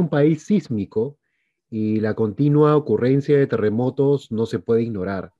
un 0.00 0.08
país 0.08 0.42
sísmico 0.44 1.18
y 1.70 2.00
la 2.00 2.14
continua 2.14 2.76
ocurrencia 2.76 3.38
de 3.38 3.46
terremotos 3.46 4.32
no 4.32 4.46
se 4.46 4.58
puede 4.58 4.82
ignorar. 4.82 5.32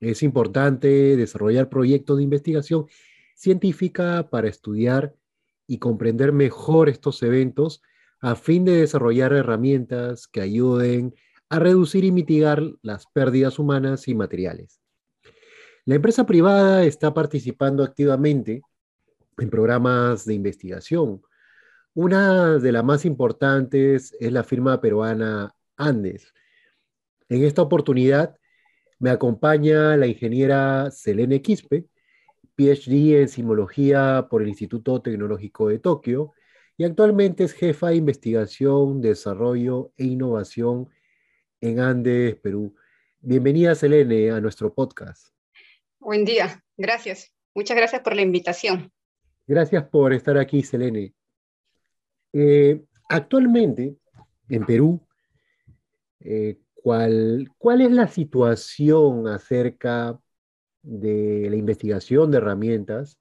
Es 0.00 0.22
importante 0.22 1.16
desarrollar 1.16 1.68
proyectos 1.70 2.18
de 2.18 2.24
investigación 2.24 2.86
científica 3.34 4.28
para 4.30 4.48
estudiar 4.48 5.14
y 5.66 5.78
comprender 5.78 6.32
mejor 6.32 6.88
estos 6.88 7.22
eventos 7.22 7.80
a 8.20 8.34
fin 8.36 8.64
de 8.64 8.76
desarrollar 8.76 9.32
herramientas 9.32 10.26
que 10.26 10.40
ayuden 10.40 11.14
a 11.48 11.58
reducir 11.58 12.04
y 12.04 12.12
mitigar 12.12 12.62
las 12.82 13.06
pérdidas 13.06 13.58
humanas 13.58 14.08
y 14.08 14.14
materiales. 14.14 14.80
La 15.84 15.96
empresa 15.96 16.24
privada 16.24 16.84
está 16.84 17.12
participando 17.12 17.84
activamente 17.84 18.62
en 19.38 19.50
programas 19.50 20.24
de 20.24 20.34
investigación. 20.34 21.22
Una 21.96 22.58
de 22.58 22.72
las 22.72 22.82
más 22.82 23.04
importantes 23.04 24.16
es 24.18 24.32
la 24.32 24.42
firma 24.42 24.80
peruana 24.80 25.54
Andes. 25.76 26.34
En 27.28 27.44
esta 27.44 27.62
oportunidad 27.62 28.36
me 28.98 29.10
acompaña 29.10 29.96
la 29.96 30.08
ingeniera 30.08 30.90
Selene 30.90 31.40
Quispe, 31.40 31.86
PhD 32.56 33.20
en 33.20 33.28
sismología 33.28 34.26
por 34.28 34.42
el 34.42 34.48
Instituto 34.48 35.00
Tecnológico 35.02 35.68
de 35.68 35.78
Tokio 35.78 36.32
y 36.76 36.82
actualmente 36.82 37.44
es 37.44 37.52
jefa 37.52 37.90
de 37.90 37.96
investigación, 37.96 39.00
desarrollo 39.00 39.92
e 39.96 40.06
innovación 40.06 40.88
en 41.60 41.78
Andes, 41.78 42.34
Perú. 42.40 42.74
Bienvenida, 43.20 43.76
Selene, 43.76 44.32
a 44.32 44.40
nuestro 44.40 44.74
podcast. 44.74 45.28
Buen 46.00 46.24
día, 46.24 46.60
gracias. 46.76 47.32
Muchas 47.54 47.76
gracias 47.76 48.02
por 48.02 48.16
la 48.16 48.22
invitación. 48.22 48.92
Gracias 49.46 49.84
por 49.84 50.12
estar 50.12 50.36
aquí, 50.38 50.64
Selene. 50.64 51.14
Eh, 52.36 52.82
actualmente, 53.08 53.96
en 54.48 54.66
Perú, 54.66 55.00
eh, 56.18 56.58
¿cuál, 56.74 57.48
¿cuál 57.58 57.80
es 57.80 57.92
la 57.92 58.08
situación 58.08 59.28
acerca 59.28 60.18
de 60.82 61.46
la 61.48 61.54
investigación 61.54 62.32
de 62.32 62.38
herramientas 62.38 63.20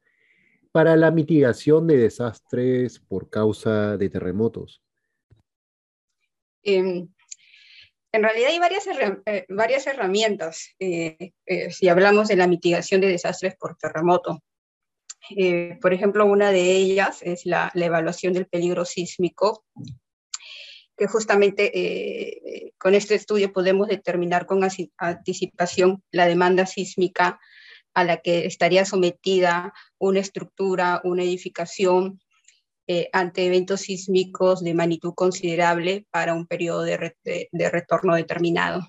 para 0.72 0.96
la 0.96 1.12
mitigación 1.12 1.86
de 1.86 1.98
desastres 1.98 3.00
por 3.00 3.30
causa 3.30 3.98
de 3.98 4.10
terremotos? 4.10 4.82
Em, 6.64 7.08
en 8.14 8.24
realidad 8.24 8.50
hay 8.50 8.60
varias, 8.60 8.88
eh, 9.28 9.46
varias 9.48 9.86
herramientas 9.86 10.76
si 10.80 11.88
hablamos 11.88 12.30
de 12.30 12.36
la 12.36 12.48
mitigación 12.48 13.00
de 13.02 13.10
desastres 13.10 13.56
por 13.58 13.76
terremoto. 13.76 14.42
Por 15.82 15.94
ejemplo, 15.94 16.26
una 16.26 16.52
de 16.52 16.72
ellas 16.72 17.22
es 17.22 17.46
la, 17.46 17.72
evaluación 17.74 18.34
del 18.34 18.48
peligro 18.48 18.86
sísmico, 18.86 19.66
que 20.96 21.08
justamente 21.08 22.72
con 22.78 22.94
este 22.94 23.16
estudio 23.16 23.52
podemos 23.52 23.88
determinar 23.88 24.46
con 24.46 24.62
anticipación 24.98 26.04
la 26.12 26.28
demanda 26.28 26.66
sísmica 26.66 27.40
a 27.94 28.04
la 28.04 28.18
que 28.18 28.46
estaría 28.46 28.86
sometida 28.86 29.74
una 30.00 30.20
estructura, 30.20 31.02
una 31.04 31.24
edificación 31.24 32.20
eh, 32.88 33.10
ante 33.14 33.46
eventos 33.46 33.82
sísmicos 33.82 34.62
de 34.62 34.74
magnitud 34.74 35.14
considerable 35.14 36.06
para 36.12 36.34
un 36.34 36.48
periodo 36.48 36.82
de, 36.82 37.14
retorno 37.72 38.16
determinado. 38.16 38.86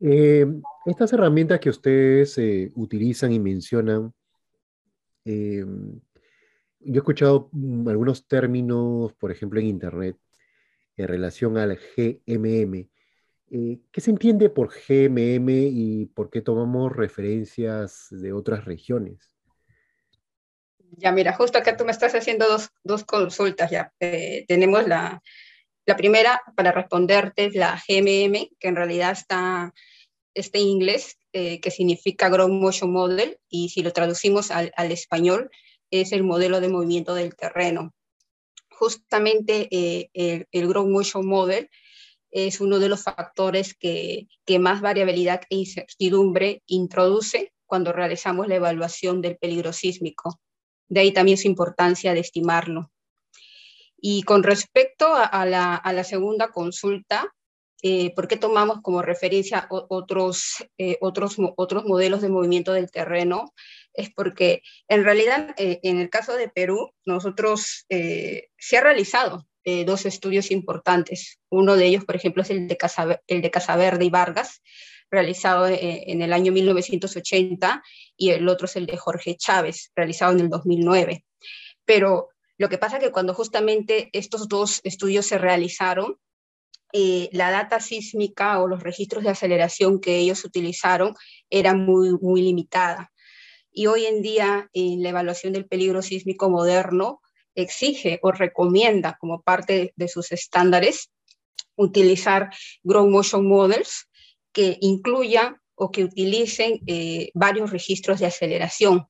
Eh, 0.00 0.46
estas 0.86 1.12
herramientas 1.12 1.60
que 1.60 1.70
ustedes 1.70 2.38
eh, 2.38 2.70
utilizan 2.76 3.32
y 3.32 3.40
mencionan, 3.40 4.12
yo 5.24 6.94
he 6.94 6.96
escuchado 6.96 7.48
mm, 7.52 7.88
algunos 7.88 8.26
términos, 8.26 9.12
por 9.14 9.30
ejemplo, 9.30 9.60
en 9.60 9.66
Internet, 9.66 10.16
en 10.96 11.08
relación 11.08 11.58
al 11.58 11.78
GMM. 11.96 12.88
Eh, 13.52 13.80
¿Qué 13.90 14.00
se 14.00 14.10
entiende 14.10 14.48
por 14.48 14.68
GMM 14.68 15.48
y 15.50 16.06
por 16.06 16.30
qué 16.30 16.40
tomamos 16.40 16.94
referencias 16.94 18.06
de 18.10 18.32
otras 18.32 18.64
regiones? 18.64 19.36
Ya, 20.96 21.12
mira, 21.12 21.32
justo 21.32 21.58
acá 21.58 21.76
tú 21.76 21.84
me 21.84 21.92
estás 21.92 22.14
haciendo 22.14 22.46
dos, 22.84 23.04
consultas 23.04 23.70
ya. 23.70 23.92
Eh, 24.00 24.44
tenemos 24.48 24.86
la, 24.86 25.22
primera 25.96 26.40
para 26.54 26.70
responderte 26.70 27.46
es 27.46 27.56
la 27.56 27.74
GMM, 27.74 28.50
que 28.60 28.68
en 28.68 28.76
realidad 28.76 29.10
está, 29.10 29.72
este 30.40 30.58
inglés, 30.58 31.18
eh, 31.32 31.60
que 31.60 31.70
significa 31.70 32.28
Ground 32.28 32.60
Motion 32.60 32.92
Model, 32.92 33.38
y 33.48 33.68
si 33.68 33.82
lo 33.82 33.92
traducimos 33.92 34.50
al, 34.50 34.72
español, 34.92 35.50
es 35.90 36.12
el 36.12 36.24
modelo 36.24 36.60
de 36.60 36.68
movimiento 36.68 37.14
del 37.14 37.36
terreno. 37.36 37.94
Justamente 38.70 39.68
el, 40.12 40.46
el 40.50 40.68
Ground 40.68 40.92
Motion 40.92 41.26
Model 41.26 41.70
es 42.30 42.60
uno 42.60 42.78
de 42.78 42.88
los 42.88 43.02
factores 43.02 43.74
que, 43.74 44.28
más 44.60 44.80
variabilidad 44.80 45.42
e 45.48 45.56
incertidumbre 45.56 46.62
introduce 46.66 47.52
cuando 47.66 47.92
realizamos 47.92 48.48
la 48.48 48.56
evaluación 48.56 49.20
del 49.20 49.36
peligro 49.36 49.72
sísmico. 49.72 50.40
De 50.88 51.00
ahí 51.00 51.12
también 51.12 51.38
su 51.38 51.46
importancia 51.46 52.14
de 52.14 52.20
estimarlo. 52.20 52.90
Y 53.96 54.22
con 54.22 54.42
respecto 54.42 55.06
a, 55.12 55.46
la, 55.46 56.04
segunda 56.04 56.48
consulta, 56.48 57.32
eh, 57.82 58.14
¿por 58.14 58.28
qué 58.28 58.36
tomamos 58.36 58.80
como 58.82 59.02
referencia 59.02 59.66
otros, 59.70 60.56
eh, 60.78 60.98
otros, 61.00 61.36
otros 61.56 61.84
modelos 61.84 62.22
de 62.22 62.28
movimiento 62.28 62.72
del 62.72 62.90
terreno? 62.90 63.52
Es 63.92 64.10
porque 64.10 64.62
en 64.88 65.04
realidad 65.04 65.54
eh, 65.56 65.80
en 65.82 65.98
el 65.98 66.10
caso 66.10 66.34
de 66.34 66.48
Perú, 66.48 66.92
nosotros 67.04 67.86
se 67.88 68.76
ha 68.76 68.80
realizado 68.80 69.46
eh, 69.62 69.84
dos 69.84 70.06
estudios 70.06 70.50
importantes. 70.50 71.38
Uno 71.50 71.76
de 71.76 71.84
ellos, 71.84 72.06
por 72.06 72.16
ejemplo, 72.16 72.42
es 72.42 72.48
el 72.48 72.66
de, 72.66 72.78
Casa, 72.78 73.20
el 73.26 73.42
de 73.42 73.50
Casaverde 73.50 74.06
y 74.06 74.10
Vargas, 74.10 74.62
realizado 75.10 75.68
eh, 75.68 76.04
en 76.06 76.22
el 76.22 76.32
año 76.32 76.50
1980, 76.50 77.82
y 78.16 78.30
el 78.30 78.48
otro 78.48 78.64
es 78.64 78.76
el 78.76 78.86
de 78.86 78.96
Jorge 78.96 79.36
Chávez, 79.36 79.92
realizado 79.94 80.32
en 80.32 80.40
el 80.40 80.48
2009. 80.48 81.26
Pero 81.84 82.30
lo 82.56 82.70
que 82.70 82.78
pasa 82.78 82.96
es 82.96 83.04
que 83.04 83.12
cuando 83.12 83.34
justamente 83.34 84.08
estos 84.14 84.48
dos 84.48 84.80
estudios 84.82 85.26
se 85.26 85.36
realizaron, 85.36 86.16
eh, 86.92 87.28
la 87.32 87.50
data 87.50 87.80
sísmica 87.80 88.60
o 88.60 88.68
los 88.68 88.82
registros 88.82 89.24
de 89.24 89.30
aceleración 89.30 90.00
que 90.00 90.16
ellos 90.16 90.44
utilizaron 90.44 91.14
era 91.48 91.74
muy, 91.74 92.10
muy 92.20 92.42
limitada. 92.42 93.12
Y 93.72 93.86
hoy 93.86 94.06
en 94.06 94.22
día, 94.22 94.68
en 94.72 95.02
la 95.02 95.10
evaluación 95.10 95.52
del 95.52 95.66
peligro 95.66 96.02
sísmico 96.02 96.50
moderno, 96.50 97.20
exige 97.54 98.18
o 98.22 98.32
recomienda 98.32 99.16
como 99.20 99.42
parte 99.42 99.92
de 99.96 100.08
sus 100.08 100.32
estándares 100.32 101.10
utilizar 101.76 102.50
Ground 102.82 103.12
Motion 103.12 103.46
Models 103.46 104.08
que 104.52 104.76
incluyan 104.80 105.56
o 105.74 105.90
que 105.90 106.04
utilicen 106.04 106.80
eh, 106.86 107.30
varios 107.34 107.70
registros 107.70 108.20
de 108.20 108.26
aceleración. 108.26 109.06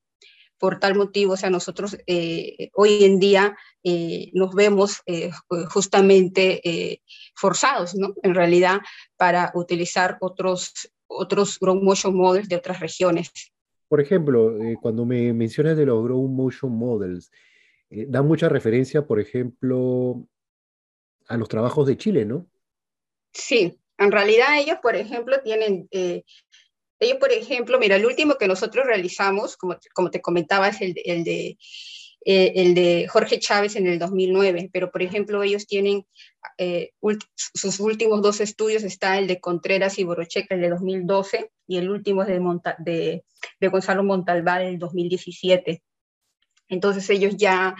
Por 0.61 0.79
tal 0.79 0.95
motivo, 0.95 1.33
o 1.33 1.37
sea, 1.37 1.49
nosotros 1.49 1.97
eh, 2.07 2.69
hoy 2.75 3.03
en 3.03 3.19
día 3.19 3.57
eh, 3.83 4.29
nos 4.33 4.55
vemos 4.55 5.01
justamente 5.69 7.01
forzados, 7.35 7.95
¿no? 7.95 8.13
En 8.23 8.35
realidad, 8.35 8.79
para 9.17 9.51
utilizar 9.55 10.17
otros, 10.21 10.71
otros 11.07 11.59
Ground 11.59 11.83
Motion 11.83 12.15
Models 12.15 12.47
de 12.47 12.55
otras 12.55 12.79
regiones. 12.79 13.31
Por 13.89 13.99
ejemplo, 13.99 14.55
cuando 14.81 15.03
me 15.03 15.33
mencionas 15.33 15.75
de 15.75 15.85
los 15.85 16.03
Ground 16.03 16.33
Motion 16.33 16.71
Models, 16.71 17.31
eh, 17.91 18.05
da 18.07 18.21
mucha 18.21 18.47
referencia, 18.47 19.05
por 19.05 19.19
ejemplo, 19.19 20.25
a 21.27 21.35
los 21.35 21.49
trabajos 21.49 21.85
de 21.85 21.97
Chile, 21.97 22.25
¿no? 22.25 22.47
Sí, 23.33 23.77
en 23.97 24.11
realidad 24.11 24.57
ellos, 24.57 24.77
por 24.81 24.95
ejemplo, 24.95 25.41
tienen, 25.43 25.89
eh, 25.91 26.23
ellos, 27.01 27.17
por 27.17 27.31
ejemplo, 27.31 27.79
mira, 27.79 27.97
el 27.97 28.05
último 28.05 28.35
que 28.35 28.47
nosotros 28.47 28.85
realizamos, 28.85 29.57
como, 29.57 29.77
como 29.93 30.09
te 30.09 30.21
comentaba, 30.21 30.69
es 30.69 30.81
el, 30.81 30.95
el 31.03 31.23
de... 31.23 31.57
Eh, 32.23 32.53
el 32.55 32.75
de 32.75 33.07
Jorge 33.07 33.39
Chávez 33.39 33.75
en 33.75 33.87
el 33.87 33.97
2009, 33.97 34.69
pero 34.71 34.91
por 34.91 35.01
ejemplo 35.01 35.41
ellos 35.41 35.65
tienen 35.65 36.05
sus 37.35 37.79
últimos 37.79 38.21
dos 38.21 38.41
estudios, 38.41 38.83
está 38.83 39.17
el 39.17 39.25
de 39.25 39.39
Contreras 39.39 39.97
y 39.97 40.03
Borocheca, 40.03 40.53
el 40.53 40.61
de 40.61 40.69
2012, 40.69 41.49
y 41.65 41.77
el 41.77 41.89
último 41.89 42.21
es 42.21 42.27
de, 42.27 42.39
de, 42.77 43.23
de 43.59 43.67
Gonzalo 43.69 44.03
Montalbán, 44.03 44.61
el 44.61 44.77
2017. 44.77 45.81
Entonces 46.71 47.09
ellos 47.09 47.35
ya, 47.37 47.75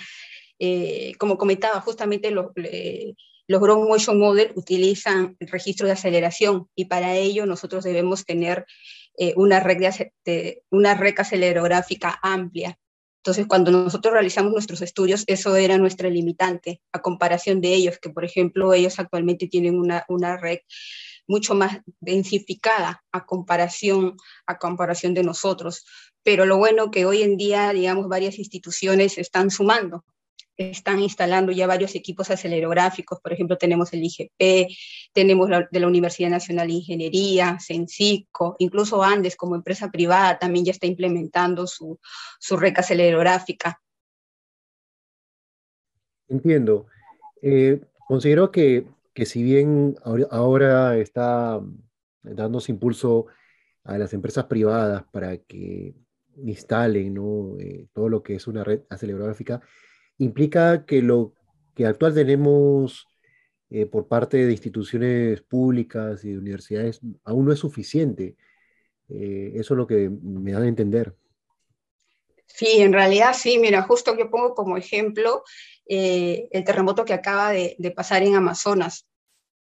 eh, 0.59 1.13
como 1.17 1.37
comentaba, 1.37 1.81
justamente 1.81 2.29
los, 2.29 2.47
los 3.47 3.61
Ground 3.61 3.87
Motion 3.87 4.19
Model 4.19 4.51
utilizan 4.55 5.35
el 5.39 5.47
registro 5.47 5.87
de 5.87 5.93
aceleración 5.93 6.69
y 6.75 6.85
para 6.85 7.15
ello 7.15 7.45
nosotros 7.45 7.83
debemos 7.83 8.25
tener 8.25 8.65
eh, 9.17 9.33
una, 9.35 9.59
red 9.59 9.77
de, 10.25 10.63
una 10.69 10.93
red 10.95 11.15
acelerográfica 11.17 12.19
amplia. 12.21 12.77
Entonces, 13.17 13.45
cuando 13.47 13.71
nosotros 13.71 14.13
realizamos 14.13 14.51
nuestros 14.51 14.81
estudios, 14.81 15.23
eso 15.27 15.55
era 15.55 15.77
nuestra 15.77 16.09
limitante 16.09 16.81
a 16.91 17.01
comparación 17.01 17.61
de 17.61 17.73
ellos, 17.73 17.99
que 17.99 18.09
por 18.09 18.25
ejemplo 18.25 18.73
ellos 18.73 18.99
actualmente 18.99 19.47
tienen 19.47 19.77
una, 19.77 20.05
una 20.07 20.37
red 20.37 20.59
mucho 21.27 21.53
más 21.53 21.79
densificada 21.99 23.03
a 23.11 23.25
comparación, 23.25 24.17
a 24.47 24.57
comparación 24.57 25.13
de 25.13 25.23
nosotros 25.23 25.85
pero 26.23 26.45
lo 26.45 26.57
bueno 26.57 26.91
que 26.91 27.05
hoy 27.05 27.23
en 27.23 27.37
día, 27.37 27.71
digamos, 27.73 28.07
varias 28.07 28.37
instituciones 28.37 29.17
están 29.17 29.49
sumando 29.49 30.05
están 30.69 30.99
instalando 30.99 31.51
ya 31.51 31.65
varios 31.65 31.95
equipos 31.95 32.29
acelerográficos, 32.29 33.19
por 33.19 33.33
ejemplo, 33.33 33.57
tenemos 33.57 33.91
el 33.93 34.03
IGP, 34.03 34.71
tenemos 35.13 35.49
de 35.49 35.79
la 35.79 35.87
Universidad 35.87 36.29
Nacional 36.29 36.67
de 36.67 36.73
Ingeniería, 36.73 37.57
CENCICO, 37.59 38.55
incluso 38.59 39.03
Andes 39.03 39.35
como 39.35 39.55
empresa 39.55 39.89
privada 39.89 40.37
también 40.39 40.65
ya 40.65 40.71
está 40.71 40.87
implementando 40.87 41.67
su, 41.67 41.99
su 42.39 42.57
reca 42.57 42.81
acelerográfica. 42.81 43.81
Entiendo. 46.27 46.85
Eh, 47.41 47.81
considero 48.07 48.51
que, 48.51 48.85
que, 49.13 49.25
si 49.25 49.43
bien 49.43 49.97
ahora 50.29 50.97
está 50.97 51.59
dándose 52.21 52.71
impulso 52.71 53.25
a 53.83 53.97
las 53.97 54.13
empresas 54.13 54.45
privadas 54.45 55.03
para 55.11 55.37
que 55.37 55.95
instalen 56.37 57.13
¿no? 57.13 57.57
Eh, 57.59 57.87
todo 57.93 58.09
lo 58.09 58.23
que 58.23 58.35
es 58.35 58.47
una 58.47 58.63
red 58.63 58.81
acelerográfica, 58.89 59.61
implica 60.23 60.85
que 60.85 61.01
lo 61.01 61.33
que 61.75 61.85
actual 61.85 62.13
tenemos 62.13 63.07
eh, 63.69 63.85
por 63.85 64.07
parte 64.07 64.45
de 64.45 64.51
instituciones 64.51 65.41
públicas 65.41 66.23
y 66.23 66.31
de 66.31 66.37
universidades 66.37 66.99
aún 67.23 67.45
no 67.45 67.53
es 67.53 67.59
suficiente. 67.59 68.35
Eh, 69.09 69.53
eso 69.55 69.73
es 69.73 69.77
lo 69.77 69.87
que 69.87 70.09
me 70.09 70.51
da 70.51 70.59
a 70.59 70.67
entender. 70.67 71.15
Sí, 72.47 72.81
en 72.81 72.93
realidad 72.93 73.33
sí. 73.33 73.57
Mira, 73.57 73.81
justo 73.83 74.17
yo 74.17 74.29
pongo 74.29 74.53
como 74.53 74.77
ejemplo 74.77 75.43
el 75.85 76.63
terremoto 76.63 77.03
que 77.03 77.13
acaba 77.13 77.51
de, 77.51 77.93
pasar 77.93 78.23
en 78.23 78.35
Amazonas, 78.35 79.07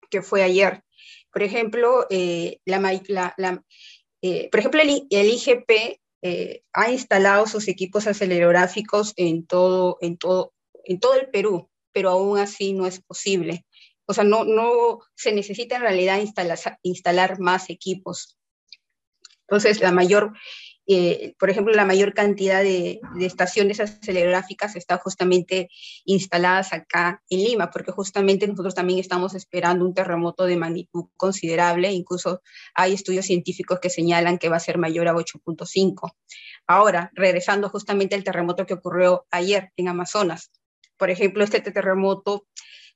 que 0.09 0.21
fue 0.21 0.43
ayer. 0.43 0.83
Por 1.31 1.41
ejemplo, 1.41 2.05
la, 2.09 3.33
la, 3.37 3.63
eh, 4.21 4.49
por 4.51 4.59
ejemplo, 4.59 4.81
el, 4.81 5.07
IGP 5.09 5.99
eh, 6.21 6.63
ha 6.73 6.91
instalado 6.91 7.47
sus 7.47 7.67
equipos 7.67 8.07
acelerográficos 8.07 9.13
en 9.15 9.45
todo, 9.47 9.97
el 10.01 11.29
Perú, 11.31 11.69
pero 11.91 12.09
aún 12.09 12.37
así 12.37 12.73
no 12.73 12.85
es 12.85 13.01
posible. 13.01 13.65
O 14.05 14.13
sea, 14.13 14.23
no, 14.23 14.43
no 14.43 14.99
se 15.15 15.31
necesita 15.31 15.75
en 15.75 15.81
realidad 15.81 16.19
instalar, 16.19 16.59
instalar 16.83 17.39
más 17.39 17.69
equipos. 17.69 18.37
Entonces, 19.47 19.81
la 19.81 19.91
mayor 19.91 20.33
eh, 20.93 21.35
por 21.37 21.49
ejemplo, 21.49 21.73
la 21.73 21.85
mayor 21.85 22.13
cantidad 22.13 22.61
de, 22.61 22.99
estaciones 23.19 23.79
acelerográficas 23.79 24.75
están 24.75 24.99
justamente 24.99 25.69
instaladas 26.05 26.73
acá 26.73 27.21
en 27.29 27.43
Lima, 27.43 27.69
porque 27.69 27.91
justamente 27.91 28.47
nosotros 28.47 28.75
también 28.75 28.99
estamos 28.99 29.35
esperando 29.35 29.85
un 29.85 29.93
terremoto 29.93 30.45
de 30.45 30.57
magnitud 30.57 31.05
considerable, 31.17 31.91
incluso 31.91 32.41
hay 32.73 32.93
estudios 32.93 33.25
científicos 33.25 33.79
que 33.79 33.89
señalan 33.89 34.37
que 34.37 34.49
va 34.49 34.57
a 34.57 34.59
ser 34.59 34.77
mayor 34.77 35.07
a 35.07 35.13
8.5. 35.13 36.11
Ahora, 36.67 37.11
regresando 37.13 37.69
justamente 37.69 38.15
al 38.15 38.23
terremoto 38.23 38.65
que 38.65 38.73
ocurrió 38.73 39.25
ayer 39.31 39.71
en 39.77 39.87
Amazonas, 39.87 40.51
por 40.97 41.09
ejemplo, 41.09 41.43
este 41.43 41.61
terremoto 41.61 42.47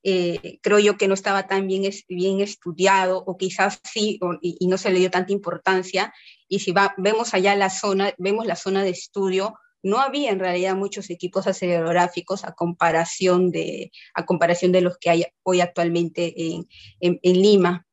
eh, 0.07 0.60
creo 0.62 0.78
yo 0.78 0.98
que 0.98 1.07
no 1.07 1.16
estaba 1.16 1.48
tan 1.48 1.66
bien, 1.66 1.81
bien 2.07 2.40
estudiado 2.40 3.24
o 3.25 3.38
quizás 3.38 3.81
sí 3.84 4.19
y, 4.40 4.68
no 4.68 4.78
se 4.78 4.92
le 4.92 5.00
dio 5.00 5.10
tanta 5.10 5.34
importancia. 5.34 6.13
Y 6.48 6.60
si 6.60 6.74
va, 6.74 6.94
vemos 6.98 7.34
allá 7.34 7.56
la 7.56 7.72
zona, 7.72 8.13
vemos 8.19 8.46
la 8.46 8.56
zona 8.56 8.84
de 8.84 8.92
estudio, 8.92 9.56
no 9.81 9.98
había 9.98 10.30
en 10.30 10.38
realidad 10.38 10.75
muchos 10.75 11.10
equipos 11.10 11.48
acelerográficos 11.48 12.46
a 12.46 12.54
comparación 12.54 13.50
de, 13.50 13.92
a 14.13 14.28
comparación 14.28 14.72
de 14.72 14.81
los 14.81 15.00
que 15.00 15.10
hay 15.10 15.25
hoy 15.42 15.62
actualmente 15.62 16.36
en, 16.38 16.68
en, 17.00 17.42
Lima. 17.42 17.88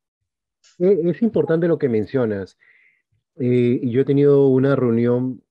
Eh, 0.77 1.01
es 1.05 1.19
importante 1.23 1.67
lo 1.67 1.79
que 1.79 1.89
mencionas. 1.89 2.59
Eh, 3.39 3.81
yo 3.85 4.01
he 4.01 4.05
tenido 4.05 4.49
una 4.49 4.75
reunión 4.75 5.43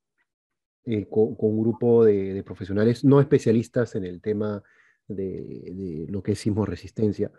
con, 1.11 1.35
con, 1.35 1.51
un 1.51 1.61
grupo 1.61 2.05
de, 2.05 2.35
de, 2.35 2.43
profesionales 2.45 3.03
no 3.03 3.21
especialistas 3.21 3.97
en 3.97 4.05
el 4.05 4.21
tema 4.21 4.63
de, 5.09 6.07
lo 6.09 6.23
que 6.23 6.33
es 6.33 6.41
sismo 6.41 6.67
resistencia. 6.67 7.31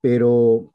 Pero 0.00 0.74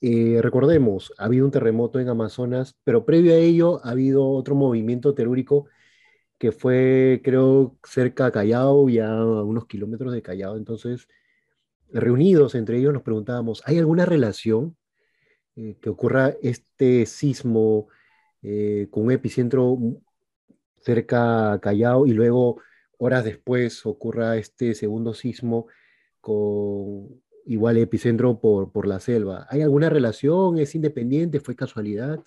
eh, 0.00 0.40
recordemos, 0.42 1.12
ha 1.18 1.24
habido 1.26 1.44
un 1.46 1.50
terremoto 1.52 2.00
en 2.00 2.08
Amazonas, 2.08 2.76
pero 2.84 3.04
previo 3.04 3.32
a 3.34 3.36
ello 3.36 3.80
ha 3.84 3.90
habido 3.90 4.28
otro 4.30 4.54
movimiento 4.54 5.14
telúrico 5.14 5.66
que 6.38 6.52
fue, 6.52 7.20
creo, 7.24 7.76
cerca 7.84 8.26
de 8.26 8.32
Callao, 8.32 8.88
ya 8.88 9.10
a 9.10 9.42
unos 9.44 9.66
kilómetros 9.66 10.12
de 10.12 10.22
Callao. 10.22 10.56
Entonces, 10.56 11.08
reunidos 11.92 12.54
entre 12.54 12.78
ellos 12.78 12.92
nos 12.92 13.02
preguntábamos, 13.02 13.62
¿hay 13.66 13.78
alguna 13.78 14.06
relación 14.06 14.76
eh, 15.56 15.76
que 15.80 15.90
ocurra 15.90 16.34
este 16.42 17.06
sismo 17.06 17.88
eh, 18.42 18.88
con 18.90 19.04
un 19.06 19.12
epicentro 19.12 19.76
cerca 20.78 21.54
a 21.54 21.60
Callao 21.60 22.06
y 22.06 22.12
luego 22.12 22.60
horas 22.98 23.24
después 23.24 23.86
ocurra 23.86 24.36
este 24.36 24.74
segundo 24.74 25.14
sismo 25.14 25.66
con 26.20 27.22
igual 27.46 27.78
epicentro 27.78 28.38
por, 28.38 28.70
por 28.70 28.86
la 28.86 29.00
selva. 29.00 29.46
¿Hay 29.50 29.62
alguna 29.62 29.88
relación? 29.88 30.58
¿Es 30.58 30.74
independiente? 30.74 31.40
¿Fue 31.40 31.56
casualidad? 31.56 32.20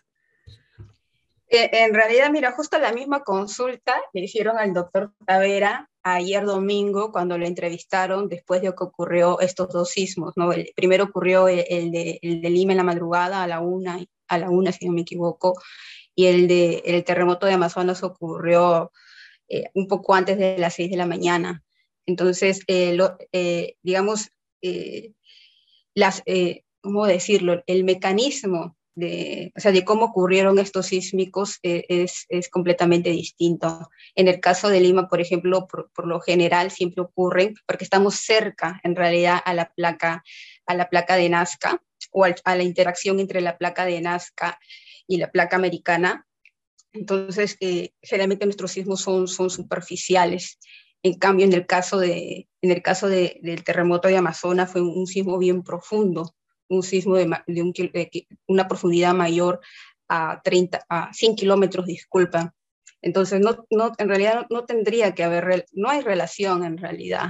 Eh, 1.48 1.70
en 1.74 1.94
realidad, 1.94 2.32
mira, 2.32 2.54
justo 2.54 2.80
la 2.80 2.94
misma 2.94 3.24
consulta 3.24 3.94
le 4.14 4.22
hicieron 4.22 4.58
al 4.58 4.74
doctor 4.74 5.12
Tavera 5.26 5.90
ayer 6.02 6.46
domingo 6.46 7.12
cuando 7.12 7.38
lo 7.38 7.46
entrevistaron 7.46 8.30
después 8.30 8.62
de 8.62 8.70
que 8.70 8.84
ocurrió 8.84 9.40
estos 9.42 9.70
dos 9.70 9.90
sismos. 9.90 10.34
¿no? 10.38 10.54
El, 10.54 10.72
primero 10.76 11.04
ocurrió 11.04 11.48
el, 11.48 11.92
de, 11.92 12.20
el, 12.22 12.42
de, 12.42 12.50
Lima 12.50 12.72
en 12.72 12.78
la 12.78 12.84
madrugada 12.84 13.44
a 13.44 13.48
la 13.48 13.60
una, 13.60 14.00
a 14.28 14.38
la 14.38 14.50
una 14.50 14.72
si 14.72 14.86
no 14.86 14.94
me 14.94 15.02
equivoco, 15.02 15.62
y 16.16 16.28
el, 16.28 16.48
de, 16.48 16.82
el 16.86 17.04
terremoto 17.04 17.46
de 17.46 17.54
Amazonas 17.54 18.02
ocurrió 18.02 18.92
eh, 19.54 19.70
un 19.74 19.86
poco 19.86 20.16
antes 20.16 20.38
de 20.38 20.58
las 20.58 20.76
6 20.76 20.92
de 20.92 20.96
la 20.96 21.06
mañana. 21.06 21.62
Entonces, 22.06 22.62
eh, 22.68 22.98
eh, 23.34 23.76
digamos, 23.84 24.32
las, 25.94 26.24
¿cómo 26.80 27.06
decirlo? 27.06 27.62
El 27.68 27.84
mecanismo 27.84 28.78
de, 28.96 29.52
o 29.54 29.60
sea, 29.60 29.74
de 29.74 29.84
cómo 29.84 30.06
ocurrieron 30.06 30.58
estos 30.58 30.86
sísmicos 30.86 31.60
es, 31.64 32.28
es, 32.30 32.50
completamente 32.50 33.10
distinto. 33.10 33.90
En 34.16 34.30
el 34.30 34.40
caso 34.40 34.70
de 34.70 34.80
Lima, 34.80 35.10
por 35.10 35.20
ejemplo, 35.20 35.68
por, 35.68 36.08
lo 36.08 36.22
general 36.22 36.72
siempre 36.72 37.04
ocurren 37.04 37.56
porque 37.66 37.84
estamos 37.84 38.16
cerca, 38.16 38.80
en 38.86 38.96
realidad, 38.96 39.42
a 39.44 39.54
la 39.54 39.74
placa, 39.74 40.24
a 40.66 40.76
la 40.76 40.90
placa 40.90 41.18
de 41.18 41.28
Nazca 41.28 41.84
o 42.12 42.24
a 42.24 42.56
la 42.56 42.64
interacción 42.64 43.20
entre 43.20 43.42
la 43.42 43.58
placa 43.58 43.86
de 43.86 44.00
Nazca 44.00 44.58
y 45.08 45.18
la 45.18 45.30
placa 45.30 45.58
americana, 45.58 46.26
entonces, 46.94 47.58
eh, 47.60 47.94
generalmente 48.02 48.46
nuestros 48.46 48.72
sismos 48.72 49.02
son, 49.02 49.28
superficiales. 49.28 50.60
En 51.04 51.16
cambio, 51.16 51.46
en 51.46 51.54
el 51.54 51.66
caso, 51.66 51.98
de, 51.98 52.48
en 52.62 52.72
el 52.72 52.82
caso 52.82 53.08
de, 53.08 53.40
del 53.42 53.64
terremoto 53.64 54.08
de 54.08 54.18
Amazonas 54.18 54.72
fue 54.72 54.82
un, 54.82 55.08
sismo 55.08 55.38
bien 55.38 55.64
profundo, 55.64 56.36
un 56.68 56.84
sismo 56.84 57.16
de, 57.16 57.30
de, 57.48 57.62
un, 57.62 57.74
una 58.48 58.68
profundidad 58.68 59.14
mayor 59.14 59.62
a, 60.10 60.42
30, 60.44 60.86
a 60.90 61.14
100 61.14 61.36
kilómetros, 61.36 61.86
disculpa. 61.86 62.54
Entonces, 63.02 63.40
no, 63.40 63.66
no, 63.72 63.94
en 63.98 64.10
realidad 64.10 64.46
no, 64.50 64.66
tendría 64.66 65.16
que 65.16 65.24
haber, 65.24 65.66
no 65.72 65.90
hay 65.90 66.02
relación 66.02 66.64
en 66.64 66.78
realidad. 66.78 67.30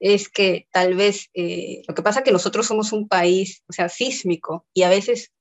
Es 0.00 0.28
que 0.28 0.66
tal 0.72 0.94
vez, 0.94 1.30
eh, 1.32 1.82
lo 1.86 1.94
que 1.94 2.02
pasa 2.02 2.20
es 2.20 2.24
que 2.24 2.32
nosotros 2.32 2.66
somos 2.66 2.92
un 2.92 3.08
país, 3.08 3.62
o 3.68 3.72
sea, 3.72 3.88
sísmico, 3.88 4.66
y 4.74 4.82
a 4.82 4.88
veces 4.88 5.32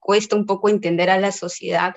cuesta 0.00 0.36
un 0.36 0.46
poco 0.46 0.68
entender 0.68 1.10
a 1.10 1.18
la 1.18 1.32
sociedad 1.32 1.94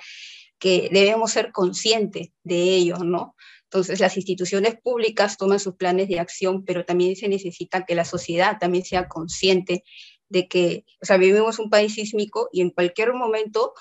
que 0.59 0.89
debemos 0.91 1.31
ser 1.31 1.51
conscientes 1.51 2.29
de 2.43 2.75
ello, 2.75 2.97
¿no? 2.97 3.35
Entonces, 3.63 3.99
las 3.99 4.15
instituciones 4.15 4.75
públicas 4.81 5.37
toman 5.37 5.59
sus 5.59 5.75
planes 5.75 6.07
de 6.07 6.19
acción, 6.19 6.63
pero 6.63 6.85
también 6.85 7.15
se 7.15 7.27
necesita 7.27 7.85
que 7.85 7.95
la 7.95 8.05
sociedad 8.05 8.57
también 8.59 8.85
sea 8.85 9.07
consciente 9.07 9.83
de 10.29 10.47
que, 10.47 10.85
o 11.01 11.05
sea, 11.05 11.17
vivimos 11.17 11.59
un 11.59 11.69
país 11.69 11.93
sísmico 11.93 12.49
y 12.51 12.61
en 12.61 12.69
cualquier 12.69 13.13
momento 13.13 13.73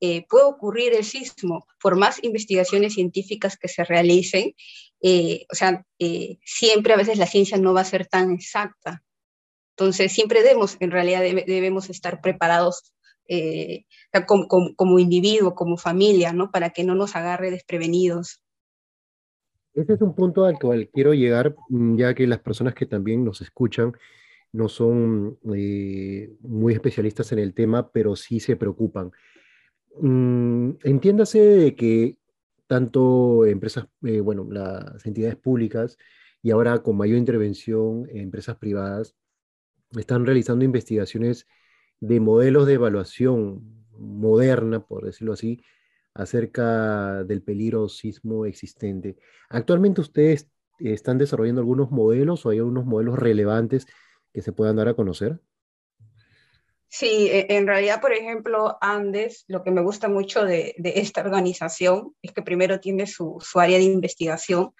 eh, 0.00 0.26
puede 0.28 0.44
ocurrir 0.44 0.94
el 0.94 1.04
sismo. 1.04 1.66
Por 1.80 1.96
más 1.96 2.22
investigaciones 2.22 2.94
científicas 2.94 3.56
que 3.56 3.68
se 3.68 3.84
realicen, 3.84 4.54
eh, 5.00 5.44
o 5.50 5.54
sea, 5.54 5.84
eh, 5.98 6.38
siempre 6.44 6.92
a 6.92 6.96
veces 6.96 7.18
la 7.18 7.26
ciencia 7.26 7.56
no 7.58 7.74
va 7.74 7.82
a 7.82 7.84
ser 7.84 8.06
tan 8.06 8.32
exacta. 8.32 9.02
Entonces, 9.76 10.12
siempre 10.12 10.42
debemos, 10.42 10.76
en 10.80 10.90
realidad 10.90 11.20
debemos 11.20 11.90
estar 11.90 12.20
preparados 12.20 12.91
eh, 13.28 13.86
como, 14.26 14.74
como, 14.76 14.98
individuo, 14.98 15.54
como 15.54 15.76
familia, 15.76 16.32
¿no? 16.32 16.50
Para 16.50 16.70
que 16.70 16.84
no 16.84 16.94
nos 16.94 17.16
agarre 17.16 17.50
desprevenidos. 17.50 18.42
Ese 19.74 19.94
es 19.94 20.00
un 20.02 20.14
punto 20.14 20.44
al 20.44 20.58
cual 20.58 20.90
quiero 20.92 21.14
llegar, 21.14 21.56
mm, 21.68 21.96
ya 21.96 22.14
que 22.14 22.26
las 22.26 22.40
personas 22.40 22.74
que 22.74 22.86
también 22.86 23.24
nos 23.24 23.40
escuchan 23.40 23.92
no 24.52 24.68
son 24.68 25.38
eh, 25.54 26.30
muy 26.40 26.74
especialistas 26.74 27.32
en 27.32 27.38
el 27.38 27.54
tema, 27.54 27.90
pero 27.90 28.16
sí 28.16 28.38
se 28.38 28.56
preocupan. 28.56 29.12
Mm, 30.00 30.72
entiéndase 30.84 31.38
de 31.40 31.74
que 31.74 32.16
tanto 32.66 33.44
empresas, 33.46 33.86
eh, 34.02 34.20
bueno, 34.20 34.46
las 34.50 35.04
entidades 35.06 35.36
públicas 35.36 35.98
y 36.42 36.50
ahora 36.50 36.82
con 36.82 36.96
mayor 36.96 37.18
intervención 37.18 38.08
empresas 38.10 38.56
privadas 38.56 39.14
están 39.96 40.24
realizando 40.26 40.64
investigaciones 40.64 41.46
de 42.02 42.18
modelos 42.18 42.66
de 42.66 42.74
evaluación 42.74 43.62
moderna, 43.96 44.84
por 44.84 45.04
decirlo 45.04 45.34
así, 45.34 45.62
acerca 46.14 47.22
del 47.22 47.42
peligro 47.42 47.88
sismo 47.88 48.44
existente. 48.44 49.16
Actualmente 49.48 50.00
ustedes 50.00 50.48
están 50.80 51.16
desarrollando 51.16 51.60
algunos 51.60 51.92
modelos 51.92 52.44
o 52.44 52.50
hay 52.50 52.58
algunos 52.58 52.84
modelos 52.86 53.20
relevantes 53.20 53.86
que 54.32 54.42
se 54.42 54.52
puedan 54.52 54.74
dar 54.76 54.88
a 54.88 54.94
conocer? 54.94 55.38
Sí, 56.88 57.28
e, 57.30 57.46
en 57.50 57.68
realidad, 57.68 58.00
por 58.00 58.12
ejemplo, 58.12 58.78
Andes, 58.80 59.44
lo 59.46 59.62
que 59.62 59.70
me 59.70 59.80
gusta 59.80 60.08
mucho 60.08 60.44
de, 60.44 60.74
esta 60.78 61.20
organización 61.20 62.16
es 62.20 62.32
que 62.32 62.42
primero 62.42 62.80
tiene 62.80 63.06
su, 63.06 63.40
área 63.54 63.78
de 63.78 63.84
investigación, 63.84 64.74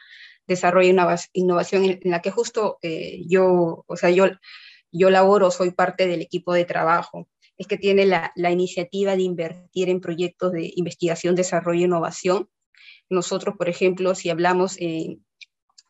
desarrollo 0.49 0.89
y 0.89 1.41
innovación 1.41 1.85
en, 1.85 2.01
la 2.03 2.21
que 2.21 2.33
justo 2.33 2.79
eh, 2.83 3.23
yo, 3.29 3.85
o 3.87 3.97
sea, 3.97 4.11
yo, 4.11 4.27
yo 4.93 5.11
laboro, 5.11 5.51
soy 5.51 5.73
parte 5.73 6.07
del 6.07 6.23
equipo 6.23 6.53
de 6.53 6.65
trabajo 6.65 7.29
es 7.59 7.67
que 7.67 7.79
tiene 7.79 8.07
la, 8.07 8.33
iniciativa 8.51 9.15
de 9.15 9.23
invertir 9.23 9.89
en 9.89 10.01
proyectos 10.01 10.53
de 10.53 10.73
investigación, 10.75 11.35
desarrollo 11.35 11.83
e 11.83 11.85
innovación. 11.85 12.49
Nosotros, 13.09 13.57
por 13.57 13.69
ejemplo, 13.69 14.15
si 14.15 14.31
hablamos 14.31 14.77
en, 14.79 15.25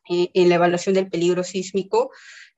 en 0.09 0.49
la 0.49 0.56
evaluación 0.56 0.94
del 0.94 1.09
peligro 1.09 1.44
sísmico, 1.44 2.11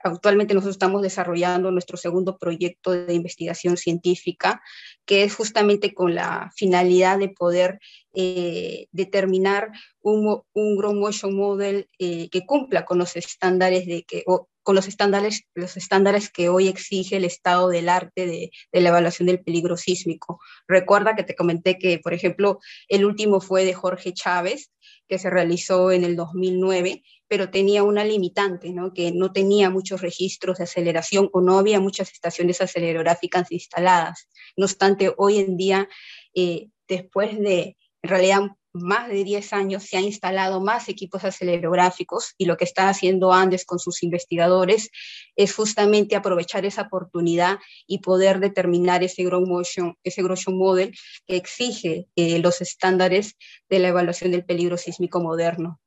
Actualmente 0.06 0.52
nosotros 0.52 0.74
estamos 0.74 1.00
desarrollando 1.00 1.70
nuestro 1.70 1.96
segundo 1.96 2.36
proyecto 2.36 2.90
de 2.90 3.14
investigación 3.14 3.78
científica, 3.78 4.60
que 5.06 5.22
es 5.24 5.34
justamente 5.34 5.94
con 5.94 6.14
la 6.14 6.52
finalidad 6.54 7.18
de 7.18 7.30
poder 7.30 7.80
eh, 8.12 8.86
determinar 8.92 9.70
un, 10.02 10.42
un 10.52 10.76
Ground 10.76 11.00
Motion 11.00 11.34
Model 11.34 11.88
eh, 11.98 12.28
que 12.28 12.44
cumpla 12.44 12.84
con 12.84 12.98
los 12.98 13.16
estándares 13.16 13.86
de 13.86 14.04
que, 14.06 14.24
con 14.64 14.74
los 14.74 14.88
estándares, 14.88 15.44
los 15.54 15.76
estándares 15.76 16.30
que 16.30 16.48
hoy 16.48 16.68
exige 16.68 17.16
el 17.16 17.24
estado 17.24 17.68
del 17.68 17.88
arte 17.88 18.26
de, 18.26 18.50
la 18.72 18.88
evaluación 18.88 19.26
del 19.26 19.44
peligro 19.44 19.76
sísmico. 19.76 20.40
Recuerda 20.66 21.14
que 21.14 21.22
te 21.22 21.36
comenté 21.36 21.78
que, 21.78 21.98
por 21.98 22.14
ejemplo, 22.14 22.58
el 22.88 23.04
último 23.04 23.40
fue 23.40 23.64
de 23.64 23.74
Jorge 23.74 24.12
Chávez, 24.12 24.72
que 25.06 25.18
se 25.18 25.30
realizó 25.30 25.92
en 25.92 26.02
el 26.02 26.16
2009 26.16 27.02
pero 27.26 27.50
tenía 27.50 27.82
una 27.82 28.04
limitante, 28.04 28.70
¿no? 28.70 28.92
que 28.92 29.10
no 29.10 29.32
tenía 29.32 29.70
muchos 29.70 30.02
registros 30.02 30.58
de 30.58 30.64
aceleración 30.64 31.30
o 31.32 31.40
no 31.40 31.58
había 31.58 31.80
muchas 31.80 32.12
estaciones 32.12 32.60
acelerógrafas 32.60 33.50
instaladas. 33.50 34.28
No 34.56 34.66
obstante, 34.66 35.12
hoy 35.16 35.38
en 35.38 35.56
día, 35.56 35.88
eh, 36.34 36.68
después 36.86 37.36
de, 37.40 37.76
en 38.02 38.10
realidad, 38.10 38.42
más 38.74 39.08
de 39.08 39.22
10 39.22 39.52
años 39.52 39.84
se 39.84 39.96
han 39.96 40.04
instalado 40.04 40.60
más 40.60 40.88
equipos 40.88 41.24
acelerográficos 41.24 42.34
y 42.36 42.46
lo 42.46 42.56
que 42.56 42.64
está 42.64 42.88
haciendo 42.88 43.32
Andes 43.32 43.64
con 43.64 43.78
sus 43.78 44.02
investigadores 44.02 44.90
es 45.36 45.54
justamente 45.54 46.16
aprovechar 46.16 46.66
esa 46.66 46.82
oportunidad 46.82 47.58
y 47.86 48.00
poder 48.00 48.40
determinar 48.40 49.02
ese 49.04 49.22
ground 49.24 49.48
motion, 49.48 49.96
ese 50.02 50.22
model 50.48 50.92
que 51.26 51.36
exige 51.36 52.08
eh, 52.16 52.38
los 52.40 52.60
estándares 52.60 53.36
de 53.70 53.78
la 53.78 53.88
evaluación 53.88 54.32
del 54.32 54.44
peligro 54.44 54.76
sísmico 54.76 55.20
moderno. 55.20 55.80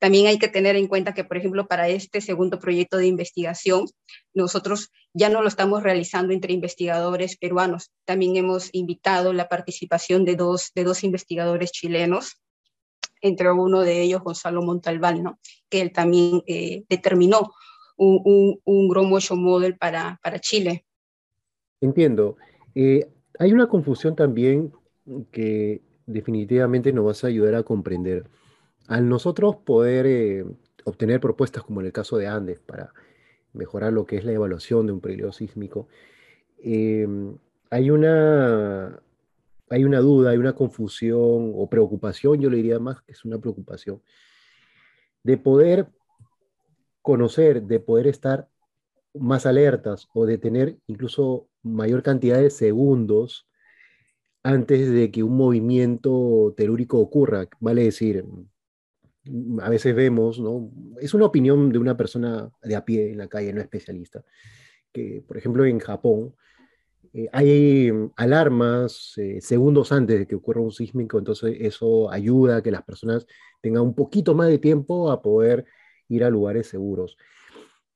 También 0.00 0.26
hay 0.26 0.38
que 0.38 0.48
tener 0.48 0.76
en 0.76 0.88
cuenta 0.88 1.12
que, 1.12 1.24
por 1.24 1.36
ejemplo, 1.36 1.66
para 1.66 1.88
este 1.88 2.20
segundo 2.20 2.58
proyecto 2.58 2.96
de 2.96 3.06
investigación, 3.06 3.84
nosotros 4.34 4.90
ya 5.12 5.28
no 5.28 5.42
lo 5.42 5.48
estamos 5.48 5.82
realizando 5.82 6.32
entre 6.32 6.54
investigadores 6.54 7.36
peruanos. 7.36 7.90
También 8.06 8.34
hemos 8.36 8.70
invitado 8.72 9.34
la 9.34 9.48
participación 9.48 10.24
de 10.24 10.36
dos, 10.36 10.72
de 10.74 10.84
dos 10.84 11.04
investigadores 11.04 11.70
chilenos, 11.70 12.40
entre 13.20 13.52
uno 13.52 13.82
de 13.82 14.00
ellos 14.00 14.22
Gonzalo 14.22 14.62
Montalbán, 14.62 15.22
¿no? 15.22 15.38
que 15.68 15.82
él 15.82 15.92
también 15.92 16.42
eh, 16.46 16.84
determinó 16.88 17.52
un, 17.98 18.58
un, 18.64 18.96
un 18.96 19.42
Model 19.42 19.76
para, 19.76 20.18
para 20.22 20.38
Chile. 20.38 20.86
Entiendo. 21.82 22.36
Eh, 22.74 23.06
hay 23.38 23.52
una 23.52 23.68
confusión 23.68 24.16
también 24.16 24.72
que 25.30 25.82
definitivamente 26.06 26.90
nos 26.92 27.04
vas 27.04 27.24
a 27.24 27.26
ayudar 27.26 27.54
a 27.54 27.62
comprender. 27.62 28.30
Al 28.90 29.08
nosotros 29.08 29.54
poder 29.64 30.04
eh, 30.06 30.44
obtener 30.84 31.20
propuestas 31.20 31.62
como 31.62 31.80
en 31.80 31.86
el 31.86 31.92
caso 31.92 32.16
de 32.16 32.26
Andes 32.26 32.58
para 32.58 32.92
mejorar 33.52 33.92
lo 33.92 34.04
que 34.04 34.16
es 34.16 34.24
la 34.24 34.32
evaluación 34.32 34.86
de 34.86 34.92
un 34.92 35.00
peligro 35.00 35.30
sísmico, 35.30 35.86
em, 36.58 37.36
hay 37.70 37.90
una, 37.90 39.00
hay 39.70 39.84
una 39.84 40.00
duda, 40.00 40.30
hay 40.30 40.38
una 40.38 40.54
confusión 40.54 41.52
o 41.54 41.68
preocupación, 41.70 42.40
yo 42.40 42.50
le 42.50 42.56
diría 42.56 42.80
más 42.80 43.00
que 43.02 43.12
es 43.12 43.24
una 43.24 43.38
preocupación, 43.38 44.02
de 45.22 45.38
poder 45.38 45.88
conocer, 47.00 47.62
de 47.62 47.78
poder 47.78 48.08
estar 48.08 48.48
más 49.14 49.46
alertas 49.46 50.08
o 50.14 50.26
de 50.26 50.36
tener 50.38 50.78
incluso 50.88 51.48
mayor 51.62 52.02
cantidad 52.02 52.38
de 52.40 52.50
segundos 52.50 53.46
antes 54.42 54.90
de 54.90 55.12
que 55.12 55.22
un 55.22 55.36
movimiento 55.36 56.54
telúrico 56.56 56.98
ocurra. 56.98 57.48
Vale 57.60 57.84
decir, 57.84 58.24
a 59.60 59.68
veces 59.68 59.94
vemos, 59.94 60.38
¿no? 60.40 60.70
Es 61.00 61.14
una 61.14 61.26
opinión 61.26 61.70
de 61.70 61.78
una 61.78 61.96
persona 61.96 62.50
de 62.62 62.76
a 62.76 62.84
pie 62.84 63.10
en 63.10 63.18
la 63.18 63.28
calle, 63.28 63.52
no 63.52 63.60
especialista, 63.60 64.24
que 64.92 65.22
por 65.26 65.36
ejemplo 65.36 65.64
en 65.64 65.78
Japón 65.78 66.34
eh, 67.12 67.28
hay 67.32 67.92
alarmas 68.16 69.14
eh, 69.16 69.40
segundos 69.40 69.92
antes 69.92 70.18
de 70.18 70.26
que 70.26 70.36
ocurra 70.36 70.60
un 70.60 70.72
sísmico, 70.72 71.18
entonces 71.18 71.56
eso 71.60 72.10
ayuda 72.10 72.56
a 72.56 72.62
que 72.62 72.70
las 72.70 72.82
personas 72.82 73.26
tengan 73.60 73.82
un 73.82 73.94
poquito 73.94 74.34
más 74.34 74.48
de 74.48 74.58
tiempo 74.58 75.10
a 75.10 75.22
poder 75.22 75.64
ir 76.08 76.24
a 76.24 76.30
lugares 76.30 76.68
seguros. 76.68 77.16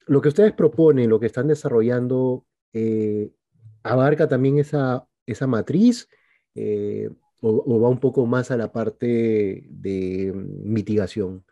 Lo 0.06 0.20
que 0.20 0.28
ustedes 0.28 0.52
proponen, 0.52 1.10
lo 1.10 1.20
que 1.20 1.26
están 1.26 1.48
desarrollando, 1.48 2.44
eh, 2.72 3.30
abarca 3.82 4.28
también 4.28 4.58
esa, 4.58 5.06
esa 5.26 5.46
matriz 5.46 6.08
o, 7.44 7.80
va 7.80 7.88
un 7.88 8.00
poco 8.00 8.26
más 8.26 8.50
a 8.50 8.56
la 8.56 8.72
parte 8.72 9.64
de 9.68 10.32
mitigación? 10.34 11.44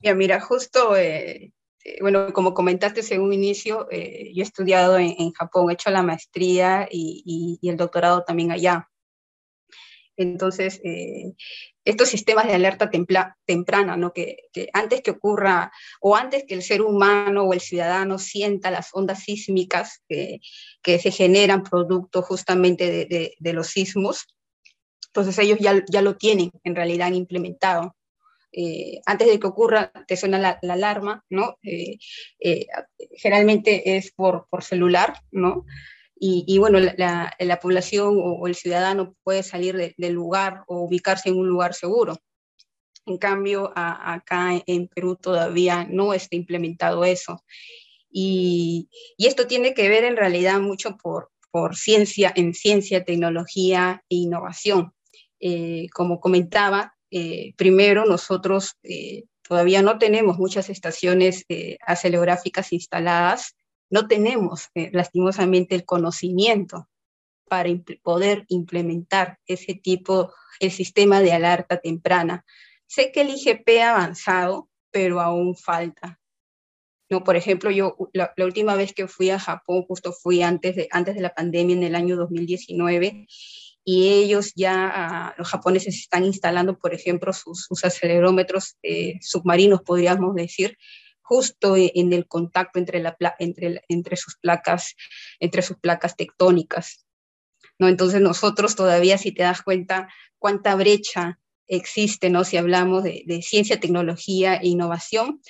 Ya, 0.00 0.14
mira, 0.14 0.40
justo, 0.40 0.96
eh, 0.96 1.52
eh, 1.84 1.98
bueno, 2.00 2.32
como 2.32 2.54
comentaste 2.54 3.02
en 3.14 3.32
inicio, 3.32 3.88
eh, 3.90 4.30
yo 4.34 4.42
he 4.42 4.46
estudiado 4.46 4.98
en, 4.98 5.32
Japón, 5.32 5.70
he 5.70 5.74
hecho 5.74 5.90
la 5.90 6.02
maestría 6.02 6.88
y, 6.90 7.58
el 7.62 7.76
doctorado 7.76 8.22
también 8.22 8.52
allá. 8.52 8.88
Entonces, 10.16 10.82
estos 11.82 12.08
sistemas 12.10 12.46
de 12.46 12.52
alerta 12.52 12.90
temprana, 12.90 13.96
¿no? 13.96 14.12
Que, 14.12 14.36
antes 14.74 15.00
que 15.00 15.12
ocurra 15.12 15.72
o 16.00 16.14
antes 16.14 16.44
que 16.46 16.54
el 16.54 16.62
ser 16.62 16.82
humano 16.82 17.44
o 17.44 17.54
el 17.54 17.60
ciudadano 17.60 18.18
sienta 18.18 18.70
las 18.70 18.90
ondas 18.92 19.24
sísmicas 19.24 20.02
que, 20.08 20.40
se 20.84 21.10
generan 21.10 21.62
producto 21.62 22.20
justamente 22.20 23.06
de 23.38 23.52
los 23.54 23.68
sismos, 23.68 24.26
entonces 25.12 25.38
ellos 25.38 25.58
ya, 25.60 25.84
ya 25.90 26.02
lo 26.02 26.16
tienen, 26.16 26.50
en 26.62 26.76
realidad 26.76 27.08
han 27.08 27.16
implementado. 27.16 27.96
Eh, 28.52 29.00
antes 29.06 29.28
de 29.28 29.38
que 29.38 29.46
ocurra, 29.46 29.92
te 30.06 30.16
suena 30.16 30.38
la, 30.38 30.58
alarma, 30.62 31.24
¿no? 31.30 31.58
Eh, 31.62 31.98
eh, 32.40 32.66
generalmente 33.16 33.96
es 33.96 34.12
por, 34.12 34.46
por 34.50 34.62
celular, 34.62 35.14
¿no? 35.30 35.64
Y, 36.18 36.44
y 36.46 36.58
bueno, 36.58 36.78
la, 36.78 37.34
la, 37.38 37.60
población 37.60 38.16
o, 38.22 38.46
el 38.46 38.54
ciudadano 38.54 39.14
puede 39.24 39.42
salir 39.42 39.94
del 39.96 40.12
lugar 40.12 40.64
o 40.66 40.80
ubicarse 40.80 41.30
en 41.30 41.38
un 41.38 41.48
lugar 41.48 41.74
seguro. 41.74 42.18
En 43.06 43.18
cambio, 43.18 43.72
acá 43.74 44.62
en 44.66 44.88
Perú 44.88 45.16
todavía 45.16 45.86
no 45.88 46.12
está 46.12 46.36
implementado 46.36 47.04
eso. 47.04 47.42
Y, 48.10 48.90
y, 49.16 49.26
esto 49.26 49.46
tiene 49.46 49.74
que 49.74 49.88
ver 49.88 50.04
en 50.04 50.16
realidad 50.16 50.60
mucho 50.60 50.96
por, 50.96 51.30
por 51.50 51.76
ciencia, 51.76 52.32
en 52.36 52.54
ciencia, 52.54 53.04
tecnología 53.04 54.04
e 54.08 54.16
innovación. 54.16 54.92
Eh, 55.40 55.88
como 55.94 56.20
comentaba, 56.20 56.94
eh, 57.10 57.54
primero 57.56 58.04
nosotros 58.04 58.76
eh, 58.82 59.24
todavía 59.42 59.80
no 59.80 59.98
tenemos 59.98 60.38
muchas 60.38 60.68
estaciones 60.68 61.44
acelerográficas 61.84 62.72
instaladas, 62.72 63.56
no 63.88 64.06
tenemos 64.06 64.68
lastimosamente 64.92 65.74
el 65.74 65.84
conocimiento 65.84 66.88
para 67.48 67.70
poder 68.02 68.44
implementar 68.48 69.38
ese 69.46 69.74
tipo, 69.74 70.32
el 70.60 70.70
sistema 70.70 71.20
de 71.20 71.32
alerta 71.32 71.80
temprana. 71.80 72.44
Sé 72.86 73.10
que 73.10 73.22
el 73.22 73.30
IGP 73.30 73.68
ha 73.82 73.96
avanzado, 73.96 74.68
pero 74.92 75.20
aún 75.20 75.56
falta. 75.56 76.20
No, 77.08 77.24
por 77.24 77.34
ejemplo, 77.34 77.72
yo 77.72 77.96
la, 78.12 78.32
la, 78.36 78.44
última 78.44 78.76
vez 78.76 78.92
que 78.92 79.08
fui 79.08 79.30
a 79.30 79.40
Japón, 79.40 79.84
justo 79.88 80.12
fui 80.12 80.42
antes 80.42 80.76
de, 80.76 80.88
antes 80.92 81.16
de 81.16 81.22
la 81.22 81.34
pandemia 81.34 81.74
en 81.74 81.82
el 81.82 81.96
año 81.96 82.14
2019, 82.14 83.26
y 83.84 84.08
ellos 84.08 84.52
ya, 84.54 84.90
ah, 84.92 85.34
los 85.38 85.48
japoneses 85.48 85.98
están 85.98 86.24
instalando, 86.24 86.78
por 86.78 86.94
ejemplo, 86.94 87.32
sus, 87.32 87.68
acelerómetros 87.82 88.76
eh, 88.82 89.18
submarinos, 89.20 89.82
podríamos 89.82 90.34
decir, 90.34 90.76
justo 91.22 91.76
e, 91.76 91.92
en 91.94 92.12
el 92.12 92.26
contacto 92.26 92.78
entre, 92.78 93.00
la, 93.00 93.16
entre, 93.38 93.82
entre, 93.88 94.16
sus 94.16 94.36
placas, 94.36 94.96
entre 95.38 95.62
sus 95.62 95.78
placas 95.78 96.16
tectónicas. 96.16 97.06
¿no? 97.78 97.88
Entonces 97.88 98.20
nosotros 98.20 98.76
todavía, 98.76 99.16
si 99.16 99.32
te 99.32 99.44
das 99.44 99.62
cuenta, 99.62 100.08
cuánta 100.38 100.74
brecha 100.74 101.38
existe, 101.68 102.30
¿no? 102.30 102.44
si 102.44 102.56
hablamos 102.56 103.04
de, 103.04 103.42
ciencia, 103.42 103.80
tecnología 103.80 104.56
e 104.56 104.68
innovación, 104.68 105.40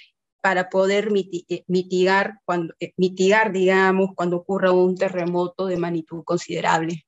para 0.43 0.71
poder 0.71 1.11
eh, 1.15 1.65
mitigar, 1.67 2.41
cuando, 2.45 2.75
eh, 2.81 2.93
mitigar, 2.97 3.53
digamos, 3.53 4.11
cuando 4.15 4.37
ocurra 4.37 4.73
un 4.73 4.97
terremoto 4.97 5.67
de 5.67 5.77
magnitud 5.77 6.25
considerable. 6.25 7.07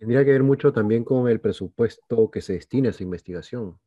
Tendría 0.00 0.24
que 0.24 0.32
ver 0.32 0.42
mucho 0.42 0.72
también 0.72 1.04
con 1.04 1.28
el 1.28 1.42
presupuesto 1.42 2.30
que 2.30 2.40
se 2.40 2.54
destina 2.54 2.88
a 2.88 2.92
esa 2.92 3.02
investigación. 3.02 3.78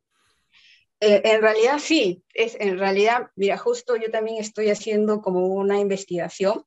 Eh, 0.99 1.23
en 1.25 1.41
realidad 1.41 1.79
sí, 1.79 2.23
es, 2.35 2.55
en 2.59 2.77
realidad, 2.77 3.31
mira, 3.35 3.57
justo 3.57 3.95
yo 3.95 4.11
también 4.11 4.37
estoy 4.37 4.69
haciendo 4.69 5.21
como 5.23 5.47
una 5.47 5.79
investigación 5.79 6.65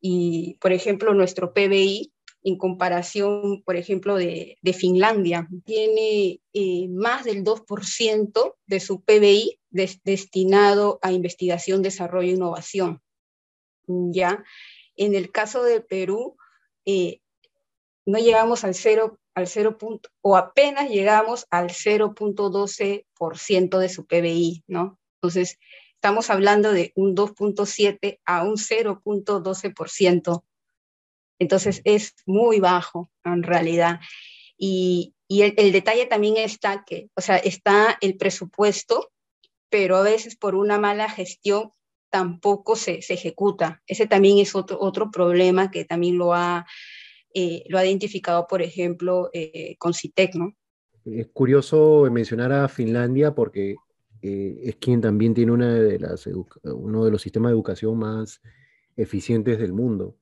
y, 0.00 0.56
por 0.62 0.72
ejemplo, 0.72 1.12
nuestro 1.12 1.52
PBI, 1.52 2.14
en 2.44 2.56
comparación, 2.56 3.62
por 3.62 3.76
ejemplo, 3.76 4.16
de, 4.16 4.56
Finlandia, 4.72 5.46
tiene 5.66 6.40
eh, 6.54 6.88
más 6.88 7.24
del 7.24 7.44
2% 7.44 8.54
de 8.64 8.80
su 8.80 9.02
PBI 9.02 9.60
destinado 9.68 10.98
a 11.02 11.12
investigación, 11.12 11.82
desarrollo 11.82 12.30
e 12.30 12.36
innovación. 12.36 13.02
¿Ya? 13.86 14.42
En 14.96 15.14
el 15.14 15.30
caso 15.30 15.62
de 15.62 15.82
Perú, 15.82 16.38
eh, 16.86 17.20
no 18.08 18.18
llegamos 18.18 18.64
al 18.64 18.74
0, 18.74 19.20
al 19.34 19.46
0 19.46 19.78
o 20.22 20.36
apenas 20.38 20.88
llegamos 20.88 21.46
al 21.50 21.68
0.12% 21.68 23.78
de 23.78 23.88
su 23.90 24.06
PBI, 24.06 24.64
¿no? 24.66 24.98
Entonces, 25.16 25.58
estamos 25.92 26.30
hablando 26.30 26.72
de 26.72 26.94
un 26.96 27.14
2.7 27.14 28.18
a 28.24 28.44
un 28.44 28.56
0.12%. 28.56 30.42
Entonces, 31.38 31.82
es 31.84 32.14
muy 32.24 32.60
bajo 32.60 33.10
en 33.24 33.42
realidad. 33.42 34.00
Y, 34.56 35.14
y 35.28 35.42
el, 35.42 35.52
el, 35.58 35.70
detalle 35.70 36.06
también 36.06 36.38
está 36.38 36.86
que, 36.86 37.10
o 37.14 37.20
sea, 37.20 37.36
está 37.36 37.98
el 38.00 38.16
presupuesto, 38.16 39.12
pero 39.68 39.98
a 39.98 40.02
veces 40.02 40.34
por 40.34 40.54
una 40.54 40.78
mala 40.78 41.10
gestión 41.10 41.74
tampoco 42.08 42.74
se, 42.74 43.02
se 43.02 43.12
ejecuta. 43.12 43.82
Ese 43.86 44.06
también 44.06 44.38
es 44.38 44.54
otro, 44.54 44.78
otro 44.80 45.10
problema 45.10 45.70
que 45.70 45.84
también 45.84 46.16
lo 46.16 46.32
ha, 46.32 46.64
eh, 47.40 47.64
lo 47.68 47.78
ha 47.78 47.86
identificado, 47.86 48.48
por 48.48 48.62
ejemplo, 48.62 49.30
eh, 49.32 49.76
con 49.78 49.94
CITEC, 49.94 50.34
¿no? 50.34 50.56
Es 51.04 51.28
curioso 51.28 52.08
mencionar 52.10 52.50
a 52.52 52.66
Finlandia 52.66 53.32
porque 53.32 53.76
eh, 54.22 54.60
es 54.64 54.74
quien 54.76 55.00
también 55.00 55.34
tiene 55.34 55.52
una 55.52 55.72
de 55.72 56.00
las 56.00 56.26
uno 56.26 57.04
de 57.04 57.10
los 57.12 57.22
sistemas 57.22 57.50
de 57.50 57.54
educación 57.54 57.96
más 57.96 58.42
eficientes 58.96 59.60
del 59.60 59.72
mundo. 59.72 60.16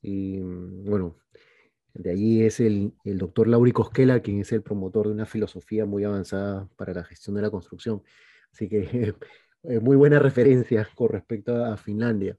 Y 0.00 0.38
mm, 0.38 0.84
bueno, 0.84 1.18
de 1.92 2.10
ahí 2.12 2.42
es 2.42 2.60
el, 2.60 2.94
el 3.04 3.18
doctor 3.18 3.48
Lauri 3.48 3.72
Koskela, 3.72 4.20
quien 4.20 4.40
es 4.40 4.50
el 4.52 4.62
promotor 4.62 5.08
de 5.08 5.12
una 5.12 5.26
filosofía 5.26 5.84
muy 5.84 6.04
avanzada 6.04 6.70
para 6.76 6.94
la 6.94 7.04
gestión 7.04 7.36
de 7.36 7.42
la 7.42 7.50
construcción. 7.50 8.02
Así 8.50 8.66
que 8.66 9.14
es 9.62 9.82
muy 9.82 9.96
buena 9.96 10.18
referencia 10.20 10.88
con 10.94 11.10
respecto 11.10 11.62
a 11.62 11.76
Finlandia. 11.76 12.38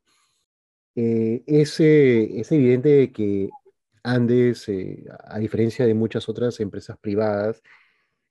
es, 0.95 1.79
es, 1.79 2.51
evidente 2.51 3.11
que 3.11 3.49
Andes, 4.03 4.67
eh, 4.69 5.05
a 5.25 5.39
diferencia 5.39 5.85
de 5.85 5.93
muchas 5.93 6.29
otras 6.29 6.59
empresas 6.59 6.97
privadas, 6.97 7.61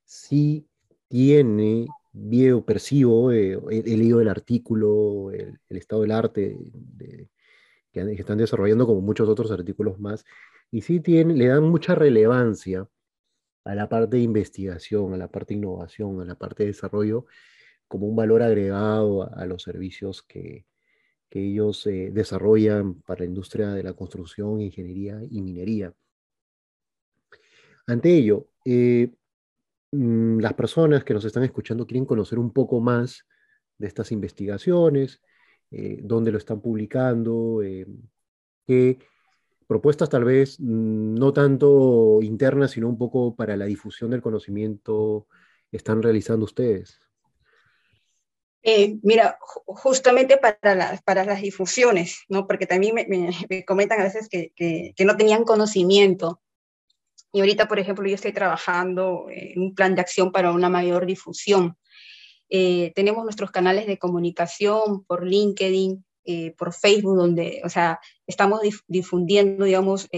sí 0.05 0.67
tiene, 1.07 1.87
veo, 2.13 2.65
percibo, 2.65 3.31
eh, 3.31 3.59
he, 3.71 3.97
leído 3.97 4.21
el 4.21 4.29
artículo, 4.29 5.31
el, 5.31 5.59
estado 5.69 6.03
del 6.03 6.11
arte 6.11 6.57
que, 7.91 8.01
están 8.13 8.37
desarrollando 8.37 8.85
como 8.85 9.01
muchos 9.01 9.27
otros 9.29 9.51
artículos 9.51 9.99
más, 9.99 10.25
y 10.71 10.81
sí 10.81 10.99
tiene, 10.99 11.33
le 11.35 11.47
dan 11.47 11.63
mucha 11.63 11.95
relevancia 11.95 12.87
a 13.65 13.75
la 13.75 13.89
parte 13.89 14.17
de 14.17 14.23
investigación, 14.23 15.13
a 15.13 15.17
la 15.17 15.29
parte 15.29 15.53
de 15.53 15.59
innovación, 15.59 16.21
a 16.21 16.25
la 16.25 16.35
parte 16.35 16.63
de 16.63 16.67
desarrollo, 16.69 17.25
como 17.87 18.07
un 18.07 18.15
valor 18.15 18.41
agregado 18.43 19.33
a 19.35 19.45
los 19.45 19.63
servicios 19.63 20.23
que, 20.23 20.65
que 21.29 21.39
ellos 21.41 21.85
eh, 21.87 22.09
desarrollan 22.13 22.95
para 23.01 23.19
la 23.21 23.25
industria 23.25 23.69
de 23.69 23.83
la 23.83 23.93
construcción, 23.93 24.61
ingeniería 24.61 25.19
y 25.29 25.41
minería. 25.41 25.93
Ante 27.85 28.13
ello, 28.15 28.47
eh, 28.65 29.13
mm, 29.91 30.39
las 30.39 30.53
personas 30.53 31.03
que 31.03 31.13
nos 31.13 31.25
están 31.25 31.43
escuchando 31.43 31.85
quieren 31.87 32.05
conocer 32.05 32.39
un 32.39 32.51
poco 32.51 32.79
más 32.81 33.25
de 33.77 33.87
estas 33.87 34.11
investigaciones, 34.11 35.21
eh, 35.71 35.99
dónde 36.03 36.31
lo 36.31 36.37
están 36.37 36.61
publicando, 36.61 37.61
qué 38.65 38.99
propuestas 39.67 40.09
tal 40.09 40.23
vez 40.23 40.59
mm, 40.59 41.15
no 41.15 41.33
tanto 41.33 42.19
internas, 42.21 42.71
sino 42.71 42.89
un 42.89 42.97
poco 42.97 43.35
para 43.35 43.57
la 43.57 43.65
difusión 43.65 44.11
del 44.11 44.21
conocimiento 44.21 45.27
están 45.71 46.01
realizando 46.01 46.45
ustedes. 46.45 47.06
Eh, 48.63 48.97
mira, 49.03 49.37
justamente 49.41 50.37
para 50.37 50.75
las, 50.75 51.01
para 51.03 51.23
las 51.23 51.41
difusiones, 51.41 52.25
¿no? 52.27 52.47
Porque 52.47 52.65
también 52.65 52.95
me, 52.95 53.65
comentan 53.65 54.01
a 54.01 54.03
veces 54.03 54.27
que, 54.29 54.51
que, 54.55 55.05
no 55.05 55.15
tenían 55.15 55.43
conocimiento. 55.43 56.41
Y 57.31 57.39
ahorita, 57.39 57.67
por 57.67 57.79
ejemplo, 57.79 58.07
yo 58.07 58.15
estoy 58.15 58.33
trabajando 58.33 59.27
en 59.29 59.61
un 59.61 59.75
plan 59.75 59.95
de 59.95 60.01
acción 60.01 60.31
para 60.31 60.51
una 60.51 60.69
mayor 60.69 61.05
difusión. 61.05 61.77
Eh, 62.49 62.91
tenemos 62.95 63.23
nuestros 63.23 63.51
canales 63.51 63.85
de 63.87 63.99
comunicación 63.99 65.03
por 65.05 65.25
LinkedIn, 65.25 66.03
eh, 66.25 66.51
por 66.57 66.73
Facebook, 66.73 67.17
donde, 67.17 67.61
o 67.63 67.69
sea, 67.69 67.99
estamos 68.25 68.61
difundiendo, 68.87 69.65
digamos, 69.65 70.09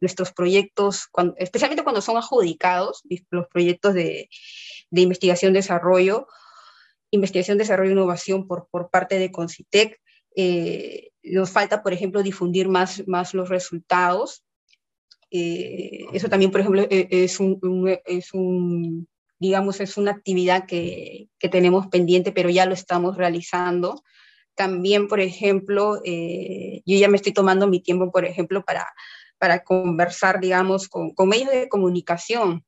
nuestros 0.00 0.32
proyectos, 0.32 1.08
especialmente 1.38 1.82
cuando 1.82 2.02
son 2.02 2.16
adjudicados, 2.16 3.02
los 3.30 3.46
proyectos 3.48 3.94
de, 3.94 4.28
de 4.90 5.00
investigación-desarrollo, 5.00 6.28
investigación, 7.10 7.58
desarrollo 7.58 7.90
e 7.90 7.92
innovación 7.92 8.46
por, 8.46 8.68
por 8.70 8.90
parte 8.90 9.18
de 9.18 9.30
Concitec. 9.30 10.00
Eh, 10.34 11.10
nos 11.22 11.50
falta, 11.50 11.82
por 11.82 11.92
ejemplo, 11.92 12.22
difundir 12.22 12.68
más, 12.68 13.06
más 13.06 13.34
los 13.34 13.48
resultados. 13.48 14.44
Eh, 15.30 16.04
eso 16.12 16.28
también, 16.28 16.50
por 16.50 16.60
ejemplo, 16.60 16.82
e, 16.88 17.08
es 17.10 17.40
un, 17.40 17.58
es 18.04 18.34
un, 18.34 19.08
digamos, 19.38 19.80
es 19.80 19.96
una 19.96 20.12
actividad 20.12 20.66
que, 20.66 21.28
que, 21.38 21.48
tenemos 21.48 21.88
pendiente, 21.88 22.32
pero 22.32 22.50
ya 22.50 22.66
lo 22.66 22.74
estamos 22.74 23.16
realizando. 23.16 24.02
También, 24.54 25.08
por 25.08 25.20
ejemplo, 25.20 26.00
eh, 26.04 26.82
yo 26.86 26.98
ya 26.98 27.08
me 27.08 27.16
estoy 27.16 27.32
tomando 27.32 27.66
mi 27.66 27.80
tiempo, 27.80 28.10
por 28.10 28.24
ejemplo, 28.24 28.64
para, 28.64 28.86
para 29.38 29.64
conversar, 29.64 30.40
digamos, 30.40 30.88
con, 30.88 31.10
con 31.10 31.28
medios 31.28 31.50
de 31.50 31.68
comunicación, 31.68 32.64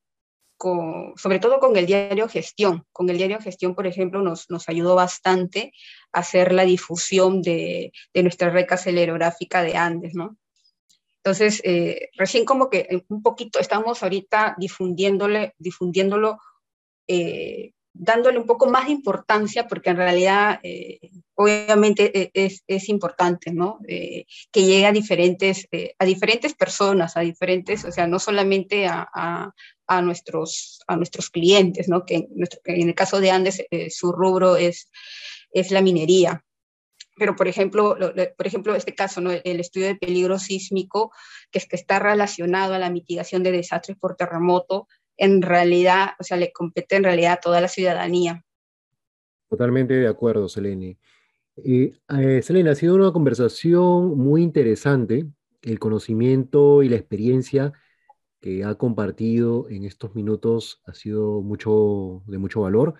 sobre 1.17 1.39
todo 1.39 1.61
con 1.61 1.77
el 1.77 1.87
diario 1.87 2.29
Gestión. 2.29 2.85
Con 2.93 3.09
el 3.11 3.17
diario 3.17 3.41
Gestión, 3.41 3.75
por 3.75 3.87
ejemplo, 3.87 4.23
nos, 4.23 4.51
nos 4.51 4.69
ayudó 4.69 4.95
bastante 4.95 5.73
a 6.13 6.21
hacer 6.21 6.53
la 6.53 6.65
difusión 6.65 7.43
de, 7.43 7.93
de 8.13 8.23
nuestra 8.23 8.51
red 8.51 8.67
acelerográfica 8.71 9.63
de 9.63 9.77
Andes, 9.77 10.15
¿no? 10.15 10.37
Entonces, 11.29 11.61
eh, 11.65 12.09
recién 12.17 12.45
como 12.45 12.71
que 12.71 13.05
un 13.09 13.23
poquito 13.23 13.59
estamos 13.59 14.03
ahorita 14.03 14.55
difundiéndole, 14.57 15.55
difundiéndolo, 15.59 16.39
eh, 17.07 17.73
dándole 17.99 18.39
un 18.39 18.47
poco 18.47 18.69
más 18.69 18.87
de 18.87 18.93
importancia, 18.93 19.67
porque 19.67 19.91
en 19.91 19.97
realidad, 19.97 20.61
eh, 20.63 20.99
obviamente, 21.35 22.31
es, 22.35 22.63
es, 22.67 22.89
importante, 22.89 23.53
¿no? 23.53 23.79
que 23.87 24.27
llegue 24.63 24.87
a 24.87 24.93
diferentes, 24.93 25.69
a 25.99 26.05
diferentes 26.05 26.55
personas, 26.55 27.17
a 27.17 27.21
diferentes, 27.21 27.85
o 27.85 27.93
sea, 27.93 28.07
no 28.07 28.19
solamente 28.19 28.87
a, 28.87 29.53
a 29.89 30.03
nuestros, 30.03 30.81
a 30.87 30.97
nuestros 30.97 31.31
clientes, 31.31 31.89
¿no? 31.89 32.05
que, 32.05 32.29
en 32.65 32.89
el 32.89 32.95
caso 32.95 33.21
de 33.21 33.31
Andes 33.31 33.65
eh, 33.71 33.91
su 33.91 34.13
rubro 34.13 34.57
es, 34.57 34.91
es 35.51 35.71
la 35.71 35.81
minería. 35.81 36.45
Pero, 37.17 37.35
por 37.35 37.49
ejemplo, 37.49 37.97
por 38.37 38.47
ejemplo, 38.47 38.77
este 38.77 38.95
caso, 38.95 39.21
¿no? 39.21 39.33
el 39.33 39.59
estudio 39.59 39.89
de 39.89 39.97
peligro 39.97 40.39
sísmico, 40.39 41.11
que, 41.51 41.59
es, 41.59 41.67
que 41.67 41.75
está 41.75 41.99
relacionado 41.99 42.75
a 42.75 42.79
la 42.79 42.91
mitigación 42.91 43.43
de 43.43 43.51
desastres 43.51 43.99
por 43.99 44.15
terremoto, 44.15 44.87
en 45.19 45.43
realidad, 45.43 46.11
o 46.19 46.25
sea, 46.25 46.37
le 46.37 46.53
compete 46.53 46.97
en 46.97 47.05
realidad 47.05 47.33
a 47.35 47.41
toda 47.41 47.61
la 47.61 47.69
ciudadanía. 47.69 48.45
Totalmente 49.51 49.95
de 49.95 50.09
acuerdo, 50.09 50.49
Selene. 50.49 50.99
Eh, 51.57 51.93
eh, 52.19 52.43
Selene, 52.43 52.71
ha 52.71 52.75
sido 52.75 52.95
una 52.95 53.13
conversación 53.13 54.17
muy 54.17 54.43
interesante. 54.43 55.27
El 55.63 55.79
conocimiento 55.79 56.83
y 56.83 56.89
la 56.89 56.97
experiencia 56.97 57.73
que 58.41 58.65
ha 58.65 58.77
compartido 58.77 59.69
en 59.69 59.85
estos 59.85 60.15
minutos 60.15 60.81
ha 60.87 60.95
sido 60.95 61.43
mucho, 61.43 62.23
de 62.27 62.39
mucho 62.39 62.61
valor. 62.61 62.95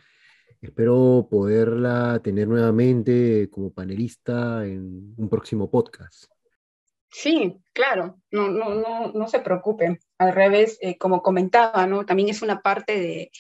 Espero 0.61 1.29
poderla 1.31 2.21
tener 2.23 2.49
nuevamente 2.49 3.49
como 3.51 3.73
panelista 3.73 4.67
en 4.67 5.15
un 5.17 5.29
próximo 5.29 5.71
podcast. 5.71 6.38
Sí, 7.11 7.57
claro, 7.73 8.19
no, 8.31 8.49
no, 8.49 8.75
no, 8.75 9.13
no 9.13 9.29
se 9.29 9.41
preocupen. 9.41 9.99
Al 10.19 10.35
revés, 10.35 10.79
eh, 10.81 10.99
como 10.99 11.23
comentaba, 11.23 11.87
¿no? 11.87 12.05
también 12.05 12.29
es 12.29 12.43
una 12.43 12.61
parte 12.61 12.99
de, 12.99 13.31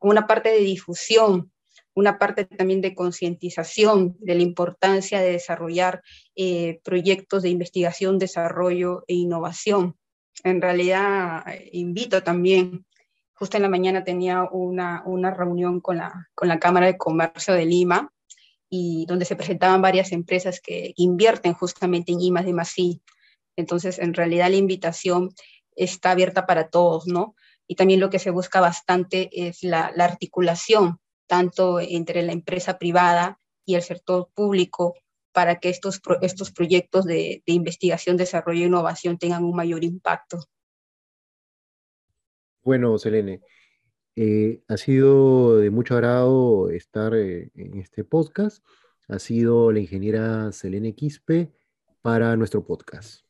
una 0.00 0.26
parte 0.26 0.48
de 0.50 0.60
difusión, 0.60 1.52
una 1.94 2.18
parte 2.18 2.44
también 2.44 2.80
de 2.80 2.94
concientización 2.94 4.16
de 4.20 4.34
la 4.34 4.42
importancia 4.42 5.20
de 5.20 5.32
desarrollar 5.32 6.02
eh, 6.36 6.80
proyectos 6.84 7.42
de 7.42 7.50
investigación, 7.50 8.18
desarrollo 8.18 9.04
e 9.08 9.14
innovación 9.14 9.98
en 10.44 10.62
realidad 10.62 11.44
invito 11.72 12.22
también. 12.22 12.86
Justo 13.34 13.56
en 13.56 13.62
la 13.62 13.68
mañana 13.68 14.02
tenía 14.02 14.44
una, 14.50 15.02
una 15.06 15.32
reunión 15.32 15.80
con 15.80 15.98
la, 15.98 16.28
con 16.34 16.48
la 16.48 16.58
Cámara 16.58 16.86
de 16.86 16.98
Comercio 16.98 17.54
de 17.54 17.66
Lima 17.66 18.12
y 18.68 19.06
donde 19.06 19.24
se 19.24 19.36
presentaban 19.36 19.80
varias 19.80 20.12
empresas 20.12 20.60
que 20.60 20.92
invierten 20.96 21.54
justamente 21.54 22.12
en 22.12 22.54
Masí. 22.54 23.00
Entonces, 23.58 23.98
en 23.98 24.14
realidad 24.14 24.50
la 24.50 24.56
invitación 24.56 25.30
está 25.74 26.12
abierta 26.12 26.46
para 26.46 26.70
todos, 26.70 27.08
¿no? 27.08 27.34
Y 27.66 27.74
también 27.74 27.98
lo 27.98 28.08
que 28.08 28.20
se 28.20 28.30
busca 28.30 28.60
bastante 28.60 29.28
es 29.32 29.64
la, 29.64 29.92
la 29.96 30.04
articulación 30.04 31.00
tanto 31.26 31.80
entre 31.80 32.22
la 32.22 32.32
empresa 32.32 32.78
privada 32.78 33.40
y 33.66 33.74
el 33.74 33.82
sector 33.82 34.28
público 34.32 34.94
para 35.32 35.58
que 35.58 35.70
estos, 35.70 36.00
estos 36.22 36.52
proyectos 36.52 37.04
de, 37.04 37.42
de 37.44 37.52
investigación, 37.52 38.16
desarrollo 38.16 38.62
e 38.62 38.68
innovación 38.68 39.18
tengan 39.18 39.44
un 39.44 39.56
mayor 39.56 39.82
impacto. 39.82 40.38
Bueno, 42.62 42.96
Selene, 42.96 43.40
eh, 44.14 44.62
ha 44.68 44.76
sido 44.76 45.58
de 45.58 45.70
mucho 45.70 45.94
agrado 45.94 46.70
estar 46.70 47.12
eh, 47.14 47.50
en 47.56 47.78
este 47.78 48.04
podcast. 48.04 48.64
Ha 49.08 49.18
sido 49.18 49.72
la 49.72 49.80
ingeniera 49.80 50.52
Selene 50.52 50.94
Quispe 50.94 51.52
para 52.02 52.36
nuestro 52.36 52.64
podcast. 52.64 53.27